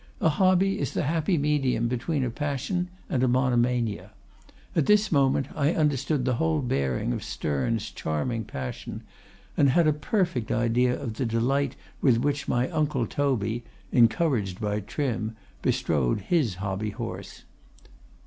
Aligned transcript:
A 0.19 0.29
hobby 0.29 0.79
is 0.79 0.93
the 0.93 1.03
happy 1.03 1.37
medium 1.37 1.87
between 1.87 2.23
a 2.23 2.31
passion 2.31 2.89
and 3.07 3.21
a 3.21 3.27
monomania. 3.27 4.09
At 4.75 4.87
this 4.87 5.11
moment 5.11 5.49
I 5.53 5.75
understood 5.75 6.25
the 6.25 6.37
whole 6.41 6.63
bearing 6.63 7.13
of 7.13 7.23
Sterne's 7.23 7.91
charming 7.91 8.43
passion, 8.45 9.03
and 9.55 9.69
had 9.69 9.85
a 9.85 9.93
perfect 9.93 10.51
idea 10.51 10.99
of 10.99 11.13
the 11.17 11.25
delight 11.27 11.75
with 12.01 12.17
which 12.17 12.47
my 12.47 12.67
uncle 12.71 13.05
Toby, 13.05 13.63
encouraged 13.91 14.59
by 14.59 14.79
Trim, 14.79 15.35
bestrode 15.61 16.21
his 16.21 16.55
hobby 16.55 16.89
horse. 16.89 17.43